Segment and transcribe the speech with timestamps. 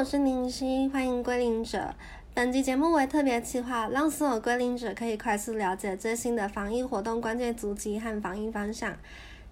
[0.00, 1.94] 我是宁熙，欢迎归零者。
[2.32, 8.96] 本集节目为特别企划，让所有归零者可以快速了解最新的防疫活动关键足迹和防疫方向。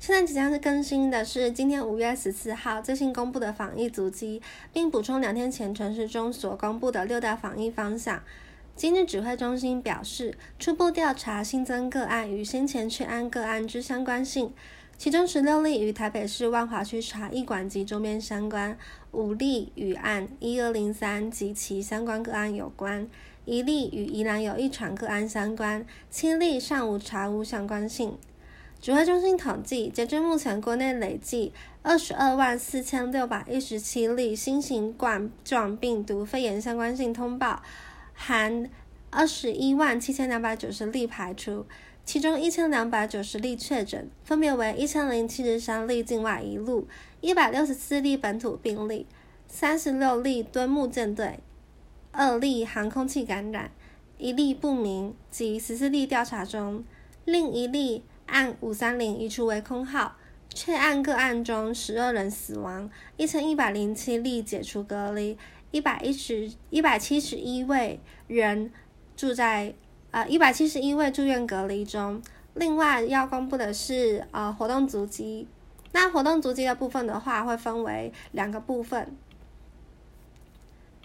[0.00, 4.40] 现在即将是更新的是今天五月十四号最新公布的防疫足迹，
[4.72, 8.22] 并补充两天前城市中所公布的六大防疫方向。
[8.74, 14.54] 今日指挥中心表示，初步调查新增个案与先前确安个案之相关性，
[14.98, 18.76] 其中十六例与台北市万华区茶艺馆及周边相关，
[19.12, 23.08] 五例与案一二零三及其相关个案有关，
[23.44, 28.18] 一例与宜兰有一传个案相关，七例尚无查无相关性。
[28.80, 37.62] 指挥中心统计，截至目前，国内累计二十二万四千六百一十七例新型冠状病毒肺炎相关性通报。
[38.14, 38.68] 含
[39.10, 41.64] 二十一万七千两百九十例排除，
[42.08, 46.88] 其中一千两百九十例确诊，分别为一千零七十三例境外移入，
[47.20, 49.06] 一百六十四例本土病例，
[49.46, 51.38] 三十六例敦木舰队，
[52.10, 53.70] 二例航空器感染，
[54.16, 56.82] 一例不明及十四例调查中，
[57.26, 60.16] 另一例按五三零移除为空号。
[60.54, 65.36] 确案个案中，十二人死亡，一千一百零七例解除隔离。
[65.72, 68.72] 一百一十一百七十一位人
[69.14, 69.74] 住在
[70.10, 72.22] 呃一百七十一位住院隔离中。
[72.54, 75.46] 另外要公布的是呃活动足迹。
[75.92, 79.16] 那活动足迹的部分的话，会分为两个部分。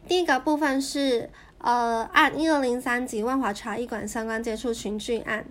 [0.08, 5.46] 第一个部分是呃按一二零三级万华茶艺馆相关接触群聚案。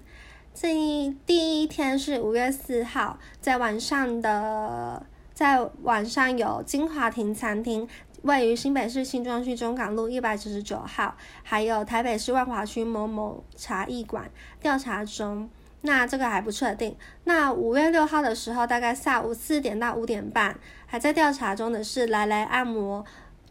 [0.54, 7.88] 这一第一天是五月四号，在晚上的在晚上有金华亭餐厅。
[8.22, 16.96] 位于新北市新庄区中港路一百九十九号，还有台北市万华区某某茶艺馆调查中，那这个还不确定。
[17.24, 20.56] 那五月六号的时候，大概下午四点到五点半，
[20.86, 23.04] 还在调查中的是来来按摩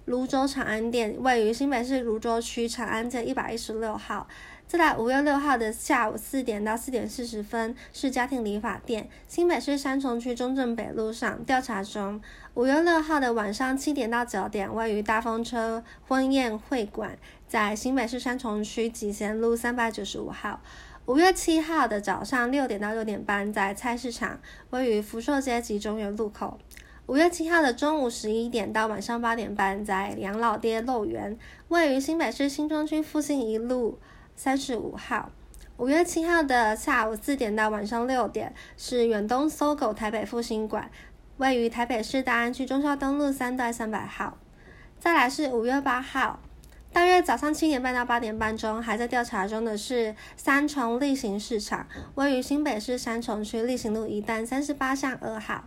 [0.06, 4.26] 泸州长安店，位于新北市泸州区长安街一百一十六号。
[4.72, 12.22] 再来五月六号的下午四点到四点四十分是家庭理发店，新北市三重区中正北路上调查中。
[12.54, 17.18] 五月六号的晚上七点到九点，位于大风车婚宴会馆，
[17.50, 20.62] 在新北市三重区集贤路三百九十五号。
[21.06, 24.40] 五月七号的早上六点到六点半，在菜市场，
[24.70, 26.58] 位于福寿街及中原路口。
[27.08, 34.00] 五月七号的中午十一点到晚上八点半，在养老爹肉圆，位于新北市新庄区复兴一路。
[34.44, 35.30] 三十五号，
[35.78, 40.90] 五月七号的下午四点到晚上六点是远东搜狗台北复兴馆，
[41.38, 44.40] 位于台北市大安区中孝东路三段三百号。
[45.00, 46.40] 再来是五月八号，
[46.92, 51.86] 大约早上七点半到八点半中还在调查中的是三重例行市场，
[52.16, 55.66] 位于新北市三重区例行路一段三十八巷二号。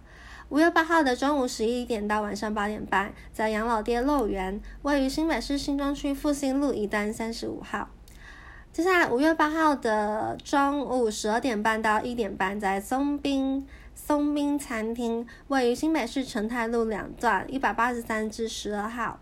[0.49, 7.89] 五月八号的中午十一点到晚上八点半，在养老爹乐园，位于新北市新庄区复兴路一段三十五号。
[8.75, 13.65] 接下来五月八号的中午十二点半到一点半，在松滨
[13.95, 19.21] 松滨餐厅，位于新北市成泰路两段一百八十三至十二号。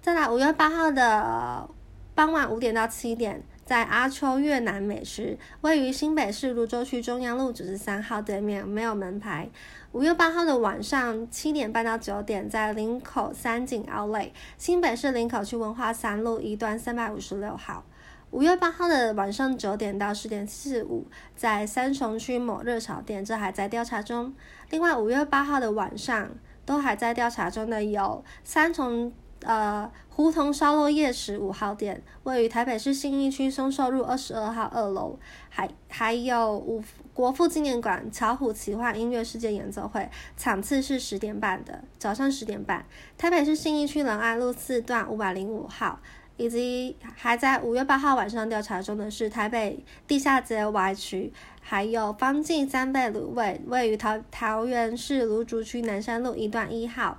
[0.00, 1.68] 再来五月八号的
[2.14, 9.50] 傍晚五点到七点，在阿秋越南美食，位于新北市泸州区中央路九十三号对面，没有门牌。
[9.92, 17.84] 五月八号的晚上七点半到九点，在林口三井奥莱，新北市林口区文化三路一段三百五十六号。
[18.34, 21.06] 五月八号的晚上九点到十点四五，
[21.36, 24.34] 在三重区某热炒店，这还在调查中。
[24.70, 26.28] 另外，五月八号的晚上
[26.66, 29.12] 都还在调查中的有三重
[29.44, 35.16] 呃胡同烧肉夜食五号店，位于台北市信义区松寿路二十二号二楼，
[35.48, 42.84] 还还有五国父纪念馆巧虎奇幻音乐世界演奏会，场次是十点半的，早上十点半。
[43.16, 46.00] 台北市信义区仁爱路四段五百零五号。
[46.36, 57.18] 以及还在五月八号晚上调查中的是台北地下街 Y 区，还有方记三贝卤味，位于桃桃园市芦竹区南山路一段一号。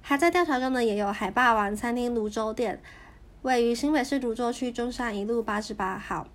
[0.00, 2.80] 还在调查中的也有海霸王餐厅泸州店，
[3.42, 6.26] 位于新北市泸州区中山一路八十八号。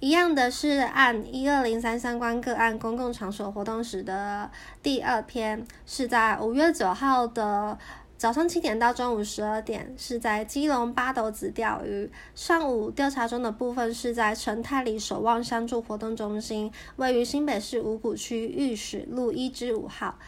[0.00, 4.50] 一样的是按一二零三相关个案公共场所活动时的
[4.82, 7.78] 第二篇，是在五月九号的。
[8.18, 12.10] 早上七点到中午十二点是在基隆八斗子钓鱼。
[12.34, 20.18] 上午调查中的部分是在陈泰里守望相助活动中心，位于新北市五股区玉史路一至五号。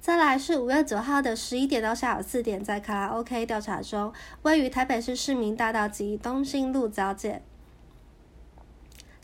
[0.00, 4.10] 再来是五月九号的十一点到下午四点，在卡拉 OK 调查中，
[4.40, 7.42] 位于台北市市民大道及东兴路交界。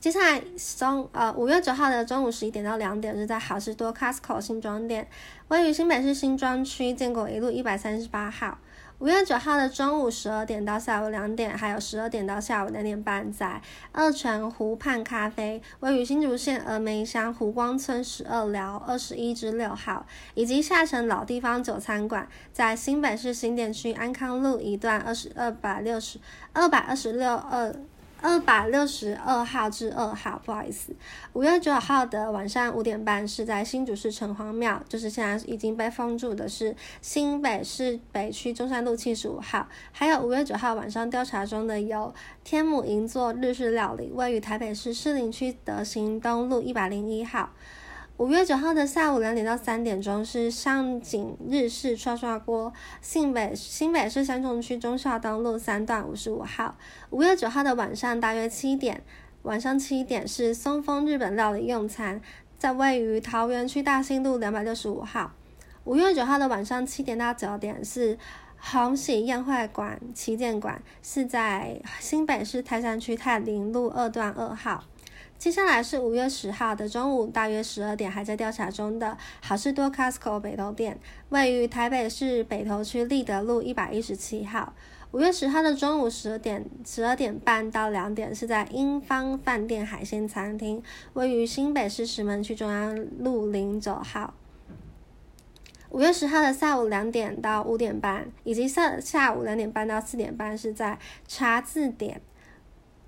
[0.00, 0.42] 接下来
[0.78, 5.06] 中呃五月九号的中午十一点到两点是在好事多 Costco 新庄店，
[5.48, 8.56] 位于新北市新庄区建国一路一百三十八号。
[8.98, 13.60] 五月九号的中午十二点到下午两点，还有十二点到下午两点半，在
[13.92, 26.18] 二泉湖畔咖啡，位于新竹县峨眉乡湖光村十二寮二十一至六号，以及下城老地方酒餐馆，在新北市新店区安康路一段二十二百六十
[26.54, 27.74] 二百二十六二。
[28.22, 30.94] 二百六十二号至二号，不好意思，
[31.32, 39.66] 五月九号的晚上五点半是在新竹市城隍庙，就是现在已经被封住的是新北市北区中山路七十五号。
[39.92, 42.14] 还有五月九号晚上调查中的有
[42.44, 47.50] 天母银座日式料理，位于台北市士林区德行东路一百零一号。
[48.20, 52.70] 五月九号的下午两点到三点钟是上井日式涮涮锅，
[53.00, 56.76] 新北新北市三重区中孝东路三段五十五号。
[57.08, 59.02] 五月九号的晚上大约七点，
[59.44, 62.20] 晚上七点是松风日本料理用餐，
[62.58, 65.32] 在位于桃园区大兴路两百六十五号。
[65.84, 68.18] 五月九号的晚上七点到九点是
[68.58, 74.84] 红喜宴会馆旗舰馆，是在新北市泰山区泰林路二段二号。
[75.40, 80.98] 接下来是五月十号的中午，大约十二点，还在调查中的好事多 Costco 北投店，
[81.30, 84.74] 位于台北市北投区立德路一百一十七号。
[85.12, 90.82] 五月十号的中午十二点，十二点半到两点，是在英方饭店海鲜餐厅，
[91.14, 94.34] 位于新北市石门区中央路零九号。
[95.88, 102.20] 五月十号的下午两点到五点半，以及下下午两点半到四点半，是在茶字典。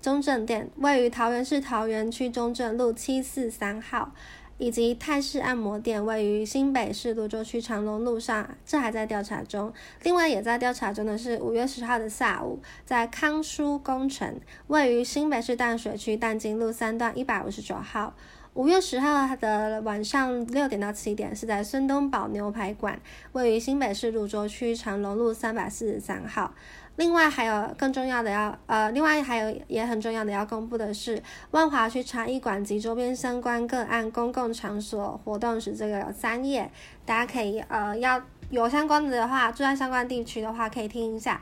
[0.03, 4.11] 中正店位于桃园市桃园区中正路七四三号，
[4.57, 9.71] 以及泰式按摩店位于新北市泸州区长龙路上，这还在调查中。
[10.01, 18.13] 另外也在调查中的是五月十号的下午，在康舒工程位于新北市淡水区淡金路三段一百五十九号。
[18.55, 22.99] 五月十号的晚上六点到七点是在孙东宝牛排馆，
[23.31, 26.53] 位于新北市泸州区长隆路三百四十三号。
[26.95, 31.19] 另外还有更重要的要呃，另外还有也很重要的要公布的是，
[31.49, 36.69] 万华区茶艺馆及周边相关个案公共场所活动时，这个有三页，
[37.07, 38.21] 大家可以呃要
[38.51, 41.41] 有相关的的话，住在相关地区的话可以听一下。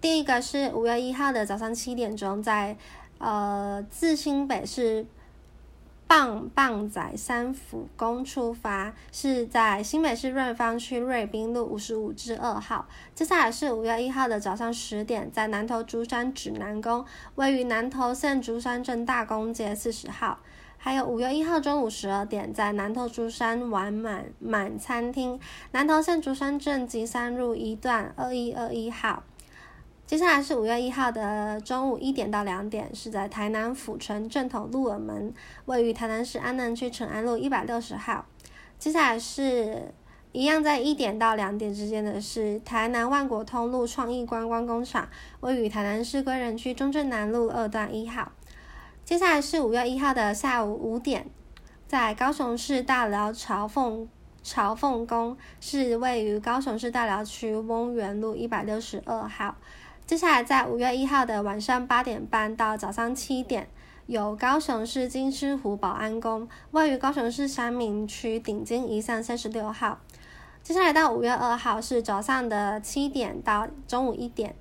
[0.00, 2.76] 第一个是五月一号的早上七点钟，在
[3.18, 5.06] 呃自新北市。
[6.08, 12.88] 棒棒仔三府宫出发，是在新北市瑞芳区瑞滨路五十五至二号。
[13.14, 20.38] 接下来是五月一号的早上十点，在南投竹山指南宫，位于南投县竹山镇大公街四十号。
[20.78, 25.38] 还有五月一号中午十二点，在南投竹山玩满满餐厅，
[25.72, 29.24] 南投县竹山镇吉山路一段二一二一号。
[30.08, 35.34] 接下来是五月一号的中午一点到两点，是在台南府城正统鹿耳门，
[35.66, 38.24] 位于台南市安南区成安路一百六十号。
[38.78, 39.92] 接下来是
[40.32, 45.06] 一样在一点到两点之间的是台南万国通路创意观光工厂，
[45.40, 48.32] 位于台南市归仁区中正南路二段一号。
[49.04, 51.26] 接下来是五月一号的下午五点，
[51.86, 54.08] 在高雄市大寮朝凤
[54.42, 59.54] 朝凤宫，是位于高雄市大寮区翁园路一百六十二号。
[60.08, 63.68] 接下来，在五月一号的晚上八点半到早上七点，
[64.06, 69.98] 有高雄市金狮湖保安宫，位于高雄市三明区顶金一巷三十六号。
[70.62, 74.54] 接下来到五月二号是早上的七点到中午一点，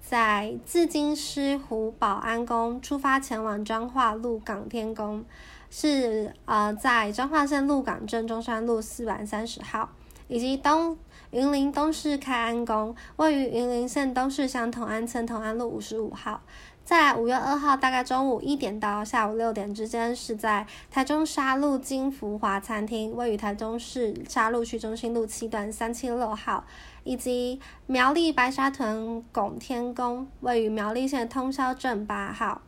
[0.00, 5.24] 在自金狮湖保安宫出发前往彰化鹿港天宫，
[5.70, 9.88] 是呃在彰化县鹿港镇中山路四百三十号，
[10.28, 10.96] 以及东。
[11.34, 16.40] 云林东市开安宫位于云林县东市乡同安村同安路五十五号。
[16.84, 26.64] 在五月二号，大概中午一点到下午六点之间，是在台中沙鹿金福华餐厅，位于台中市沙鹿区中心路七段三七六号，
[27.02, 32.62] 以及苗栗白沙屯拱天宫，位于苗栗县通霄镇八号。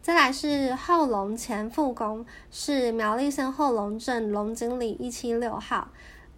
[0.00, 5.88] 再来是后龙前富宫，是苗栗县后龙镇龙井里一七六号。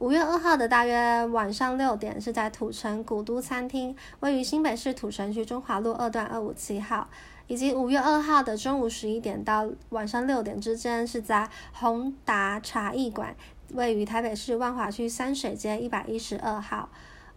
[0.03, 7.07] 五月二号的大约晚上六点，是在土城古都餐厅，位于新北市土城区中华路二段二五七号；
[7.47, 13.37] 以及五月二号的中午十一点到晚上六点之间，是在宏达茶艺馆，
[13.75, 16.89] 位于台北市万华区山水街一百一十二号。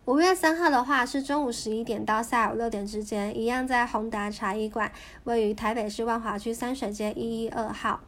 [0.06, 4.92] 五月三号的话是中午十一点到下午六点之间，一样在宏达茶艺馆，
[5.26, 8.00] 位于台北市万华区山水街一一二号。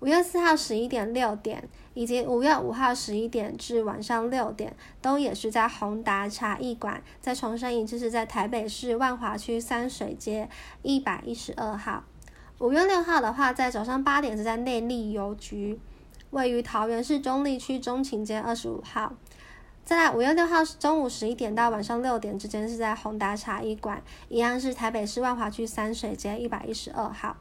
[0.00, 7.02] 五月四号十一点六点，以及五月五号十一点至晚上六点，都也是在宏达茶艺馆。
[7.20, 10.48] 再重申一次，是在台北市万华区三水街
[10.82, 12.04] 一百一十二号。
[12.58, 15.80] 五月六号的话，在早上八点是在内力邮局，
[16.30, 19.12] 位于桃园市中立区中情街二十五号。
[19.84, 27.36] 再来五月六号中午十一点到晚上六点之间是在宏达茶艺馆，一样是台北市万华区三水街一百一十二号。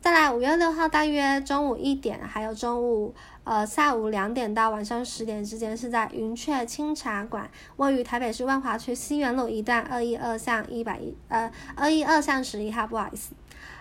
[0.00, 3.14] 再来五月六号大约中午一点，还有中午
[3.44, 13.32] 呃下午两点到晚上十点之间是在云雀清茶馆，位于台北市万华区西园路一段二一二巷一百一呃二一二巷十一号，不好意思。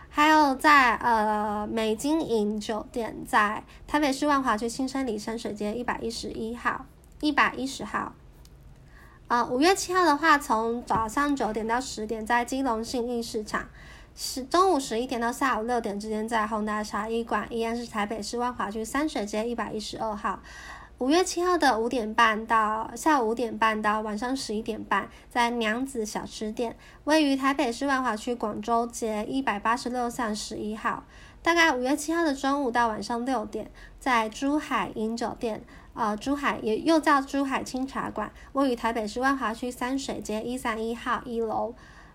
[0.10, 6.86] 还有在呃美金营酒店，在台北市万华区新生里山水街一百一十一号。
[7.24, 8.14] 一百一十号，
[9.28, 13.66] 啊，五月七号的话，从早上九点到十点，在基隆信义市场；
[14.14, 20.40] 十中午十一点到下午六点之间，在宏达茶艺馆，依然是台北市万华区三水街一百一十二号。
[20.98, 31.04] 五月七号的五点半到下午五点半到晚上十一点半，在娘子小吃店，位于台北市万华区广州街一百八十六巷十一号。
[31.42, 35.64] 大概五月七号的中午到晚上六点，在珠海银酒店。
[35.94, 41.74] 呃，珠海也又叫珠海清茶馆，位于台北市万华区三水街一三一号一楼。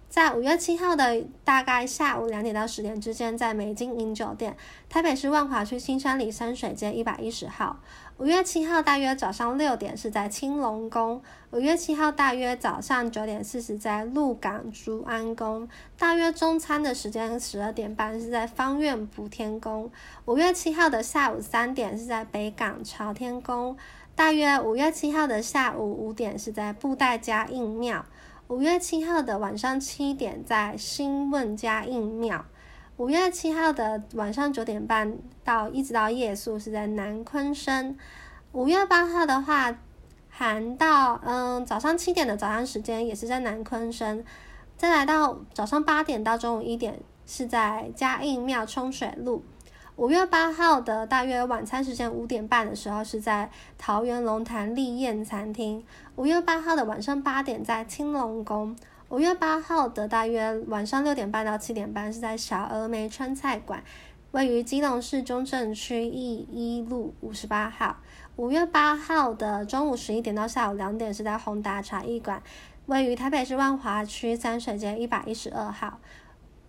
[0.08, 4.56] 在五月七号的大概下午两点到十点之间，在美金银酒店，
[4.88, 7.78] 台北市万华区新山里山水街一百一十号。
[8.16, 11.20] 五月七号大约早上六点是在青龙宫，
[11.50, 19.90] 五月七号大约早上九点四十在鹿港竹安宫，大约中餐的时间十二点半是在方院补天宫。
[20.24, 23.76] 五月七号的下午三点是在北港朝天宫，
[24.14, 28.06] 大约五月七号的下午五点是在布袋家应庙。
[28.48, 32.44] 五月七号的晚上七点，在新问家应庙；
[32.96, 37.96] 五月七号的晚上九点半到一直到夜宿是在南昆生；
[38.52, 39.76] 五月八号的话，
[40.30, 44.22] 含到嗯早上七点的早上时间也是在南昆生；
[44.76, 49.42] 再来到早上八点到中午一点是在嘉应庙冲水路。
[49.96, 55.82] 五月八号的大约晚餐时间五点半的时候是在桃园龙潭丽宴餐厅。
[56.16, 58.76] 五月八号的晚上八点在青龙宫。
[59.08, 63.82] 五月八号的大约晚上六点半到七点半是在小峨眉川菜馆，
[64.32, 67.96] 位于基隆市中正区义一路五十八号。
[68.36, 72.42] 五月八号的中午十一点到下午两点是在宏达茶艺馆，
[72.84, 75.98] 位于台北市万华区三水街一百一十二号。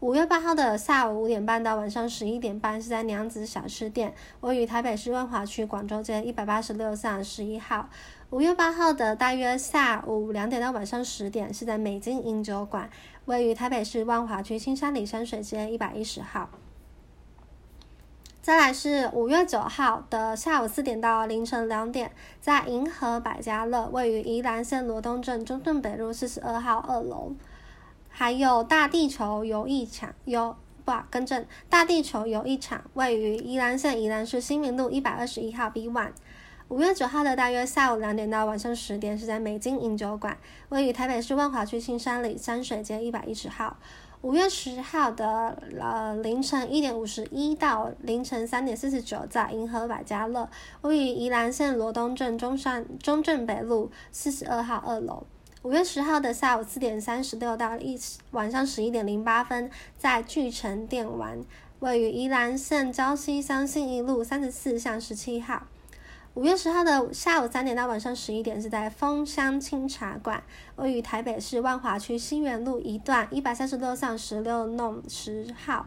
[0.07, 7.89] 五月八号的下午五点半到晚上十一点半是在娘子小吃店，位于台北市万华区广州街一百八十六巷十一号。
[8.29, 12.89] 五月八号的大约下午两点到晚上十点是在美金饮酒馆，
[13.25, 16.49] 位于台北市万华区青山里山水街一百一十号。
[18.41, 27.33] 再来是五月九号的下午四点到凌晨两点，在银河百家乐，位于宜兰县罗东镇中正北路四十二号二楼。
[28.19, 36.09] 还有大地球游艺场，有不更正，大地球游艺场位于宜兰县宜兰市新民路一百二十一号 B one。
[36.69, 40.35] 五月九号的大约下午两点到晚上十点是在美金饮酒馆，
[40.69, 43.77] 位于台北市万华区青山里山水街一百一十号。
[44.21, 50.49] 五月十号的呃凌晨一点五十一到凌晨三点四十九，在银河百家乐，
[50.81, 55.27] 位于宜兰县罗东镇中山中正北路四十二号二楼。
[55.67, 57.99] 五月十号的下午四点三十六到一
[58.31, 61.43] 晚上十一点零八分，在巨城电玩，
[61.79, 65.63] 位于宜兰县礁溪乡信义路三十四巷十七号。
[66.35, 70.41] 五月十号的下午三点到晚上十一点，是在枫香清茶馆，
[70.77, 75.85] 位于台北市万华区新园路一段一百三十六巷十六弄十号。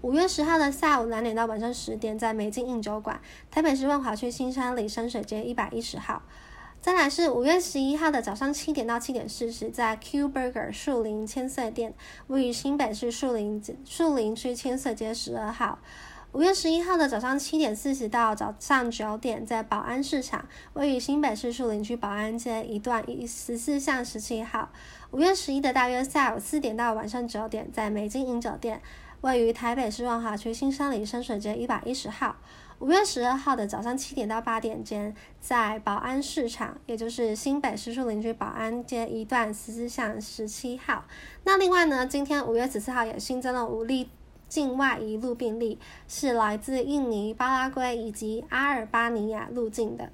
[0.00, 6.20] 五月十号的下午两点到晚上十点，在美金饮酒馆，台北市万华区新山里山水街一百一十号。
[6.80, 11.92] 再来是五月十一号的早上七点到七点四十，在 Q Burger 树林千色店，
[12.28, 15.78] 位于新北市树林树林区千色街十二号。
[16.32, 24.68] 五月十一号的早上七点四十到早上九点，在保安市场，位于新北市树林区保安街一段一十四巷十七号。
[25.10, 28.80] 五月十一的大约下午四点到晚上九点，在美金银酒店，
[29.22, 32.36] 位于台北市万华区新山里深水街一百一十号。
[32.78, 41.04] 五月十二号的早上七点到八点间，在保安市场，也就是新北市树林区保安街一段十四巷十七号。
[41.42, 44.08] 那另外呢，今天五月十四号也新增了五例
[44.50, 50.10] 境外移入病例，是来自印尼、巴拉圭以及阿尔巴尼亚入境的。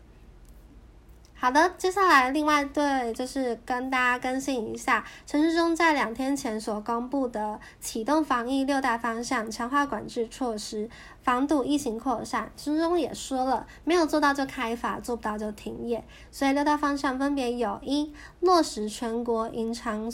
[1.38, 10.88] 好的，接下来另外对就是跟大家更新一下，陈市中在两天前所公布的启动防疫六大方向，强化管制措施，
[11.20, 12.50] 防堵疫情扩散。
[12.56, 16.02] 陈市中也说了，没有做到就开罚，做不到就停业。
[16.30, 20.10] 所以六大方向分别有：一、落实全国延长，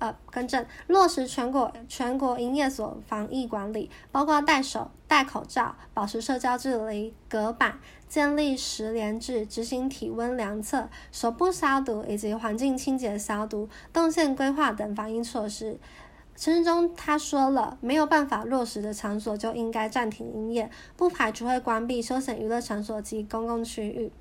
[0.00, 4.90] 呃，更正，落实全国全国营业所防疫管理，包括戴手。
[5.06, 15.80] 戴口罩、保持社交距离、隔板、建立十连制、执行体温量测、手部消毒以及环境清洁消毒、动线规划等防疫措施。
[16.36, 24.12] 陈志忠他说了，没有办法落实的场所就应该暂停营业，不排除会关闭休闲娱乐场所及公共区域。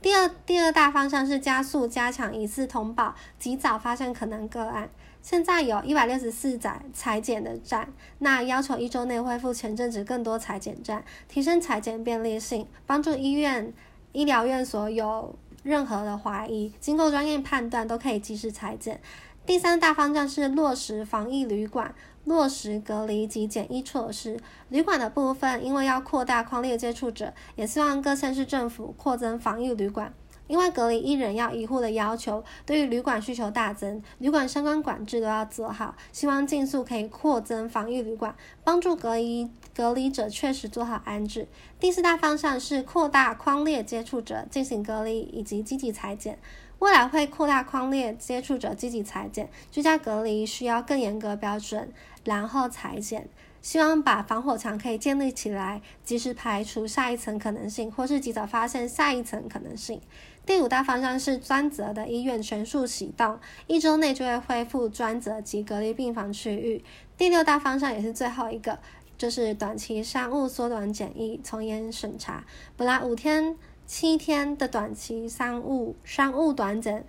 [0.00, 4.88] 第二第二大方向是加速加强疑似通报，及早发现可能个案。
[5.20, 13.72] 现在有一百六十四载裁剪的站，那要求一周内恢复前阵子更多裁剪站，提升裁剪便利性，帮助医院、
[14.12, 19.00] 医疗院所有任何的怀疑，经过专业判断都可以及时裁剪。
[19.44, 21.94] 第三大方向是落实防疫旅馆，
[22.24, 24.38] 落实隔离及检疫措施。
[24.68, 30.12] 旅馆的部分，因为要扩大框列接触者，也希望各县市政府扩增防疫旅馆。
[30.48, 35.94] 因为隔离一人要一户的要求，对于旅馆需求大增，旅馆相关管制都要做好。
[36.12, 41.46] 希望尽速可以扩增防疫旅馆，帮助隔离隔离者确实做好安置。
[41.78, 46.38] 第四大方向是扩大框列接触者进行隔离以及积极裁剪。
[46.80, 51.92] 未来会扩大框列接触者积极裁剪，居家隔离需要更严格标准，
[52.24, 53.28] 然后裁剪。
[53.60, 60.00] 希望把防火墙可以建立起来，及时排除下一层可能性，或是及早发现下一层可能性。
[60.48, 66.82] 第五大方向是专责的医院全数启动，一周内就会恢复专责及隔离病房区域。
[67.18, 68.78] 第六大方向也是最后一个，
[69.18, 72.42] 就是短期商务缩短检疫，从严审查。
[72.78, 73.58] 本来五天。
[73.86, 77.06] 七天的短期商务商务短检，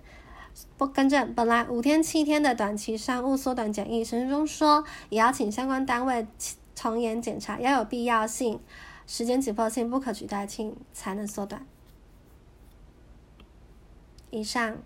[0.78, 6.26] 不更正，本来五天七天的短期商务缩短检疫，陈志忠说也要请相关单位
[6.74, 8.58] 从严检查，要有必要性、
[9.06, 11.66] 时间紧迫性、不可取代性才能缩短。
[14.30, 14.82] 以上。